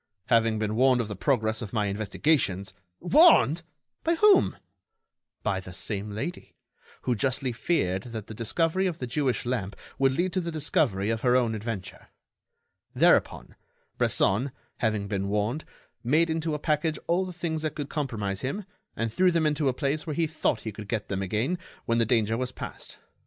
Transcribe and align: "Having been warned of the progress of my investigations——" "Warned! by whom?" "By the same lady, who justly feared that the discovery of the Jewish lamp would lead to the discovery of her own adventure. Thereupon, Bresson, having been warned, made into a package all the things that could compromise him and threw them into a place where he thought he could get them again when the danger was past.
"Having 0.29 0.57
been 0.57 0.73
warned 0.75 0.99
of 0.99 1.09
the 1.09 1.15
progress 1.15 1.61
of 1.61 1.73
my 1.73 1.85
investigations——" 1.85 2.73
"Warned! 2.99 3.61
by 4.03 4.15
whom?" 4.15 4.57
"By 5.43 5.59
the 5.59 5.75
same 5.75 6.09
lady, 6.09 6.55
who 7.03 7.13
justly 7.13 7.51
feared 7.53 8.01
that 8.11 8.25
the 8.25 8.33
discovery 8.33 8.87
of 8.87 8.97
the 8.97 9.05
Jewish 9.05 9.45
lamp 9.45 9.75
would 9.99 10.13
lead 10.13 10.33
to 10.33 10.41
the 10.41 10.49
discovery 10.51 11.11
of 11.11 11.21
her 11.21 11.35
own 11.35 11.53
adventure. 11.53 12.07
Thereupon, 12.95 13.53
Bresson, 13.99 14.51
having 14.77 15.07
been 15.07 15.27
warned, 15.29 15.65
made 16.03 16.31
into 16.31 16.55
a 16.55 16.59
package 16.59 16.97
all 17.05 17.23
the 17.23 17.31
things 17.31 17.61
that 17.61 17.75
could 17.75 17.87
compromise 17.89 18.41
him 18.41 18.65
and 18.95 19.13
threw 19.13 19.29
them 19.29 19.45
into 19.45 19.69
a 19.69 19.71
place 19.71 20.07
where 20.07 20.15
he 20.15 20.25
thought 20.25 20.61
he 20.61 20.71
could 20.71 20.87
get 20.87 21.09
them 21.09 21.21
again 21.21 21.59
when 21.85 21.99
the 21.99 22.07
danger 22.09 22.35
was 22.37 22.51
past. 22.51 22.97